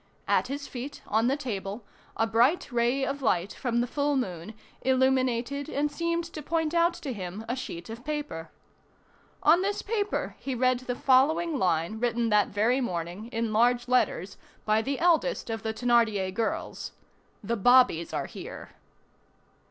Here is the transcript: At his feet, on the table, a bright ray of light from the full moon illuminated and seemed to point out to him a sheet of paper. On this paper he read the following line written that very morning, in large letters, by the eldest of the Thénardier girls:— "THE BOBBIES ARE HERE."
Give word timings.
At 0.27 0.47
his 0.47 0.67
feet, 0.67 1.03
on 1.05 1.27
the 1.27 1.37
table, 1.37 1.83
a 2.17 2.25
bright 2.25 2.71
ray 2.71 3.05
of 3.05 3.21
light 3.21 3.53
from 3.53 3.81
the 3.81 3.85
full 3.85 4.15
moon 4.15 4.55
illuminated 4.81 5.69
and 5.69 5.91
seemed 5.91 6.23
to 6.23 6.41
point 6.41 6.73
out 6.73 6.95
to 6.95 7.13
him 7.13 7.45
a 7.47 7.55
sheet 7.55 7.87
of 7.87 8.03
paper. 8.03 8.49
On 9.43 9.61
this 9.61 9.83
paper 9.83 10.35
he 10.39 10.55
read 10.55 10.79
the 10.79 10.95
following 10.95 11.59
line 11.59 11.99
written 11.99 12.29
that 12.29 12.47
very 12.47 12.81
morning, 12.81 13.27
in 13.27 13.53
large 13.53 13.87
letters, 13.87 14.39
by 14.65 14.81
the 14.81 14.97
eldest 14.97 15.51
of 15.51 15.61
the 15.61 15.71
Thénardier 15.71 16.33
girls:— 16.33 16.93
"THE 17.43 17.57
BOBBIES 17.57 18.11
ARE 18.11 18.25
HERE." 18.25 18.69